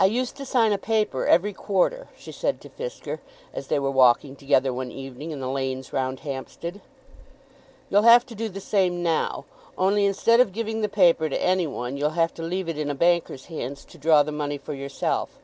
"I 0.00 0.06
used 0.06 0.34
to 0.38 0.44
sign 0.44 0.72
a 0.72 0.78
paper 0.78 1.24
every 1.24 1.52
quarter," 1.52 2.08
she 2.16 2.32
said 2.32 2.60
to 2.60 2.68
Fisker, 2.68 3.20
as 3.54 3.68
they 3.68 3.78
were 3.78 3.88
walking 3.88 4.34
together 4.34 4.72
one 4.74 4.90
evening 4.90 5.30
in 5.30 5.38
the 5.38 5.48
lanes 5.48 5.92
round 5.92 6.18
Hampstead. 6.26 6.80
"You'll 7.88 8.02
have 8.02 8.26
to 8.26 8.34
do 8.34 8.48
the 8.48 8.58
same 8.60 9.00
now, 9.00 9.44
only 9.78 10.06
instead 10.06 10.40
of 10.40 10.50
giving 10.52 10.80
the 10.80 10.88
paper 10.88 11.28
to 11.28 11.40
any 11.40 11.68
one 11.68 11.96
you'll 11.96 12.10
have 12.18 12.34
to 12.34 12.42
leave 12.42 12.68
it 12.68 12.78
in 12.78 12.90
a 12.90 12.96
banker's 12.96 13.46
hands 13.46 13.84
to 13.84 13.96
draw 13.96 14.24
the 14.24 14.32
money 14.32 14.58
for 14.58 14.74
yourself." 14.74 15.38